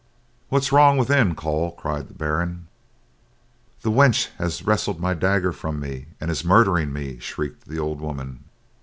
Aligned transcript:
"What's 0.49 0.71
wrong 0.71 0.97
within, 0.97 1.35
Coll," 1.35 1.73
cried 1.73 2.07
the 2.07 2.15
Baron. 2.15 2.65
"The 3.83 3.91
wench 3.91 4.29
has 4.39 4.63
wrested 4.65 4.99
my 4.99 5.13
dagger 5.13 5.51
from 5.51 5.79
me 5.79 6.07
and 6.19 6.31
is 6.31 6.43
murdering 6.43 6.91
me," 6.91 7.19
shrieked 7.19 7.67
the 7.67 7.77
old 7.77 8.01
woman. 8.01 8.45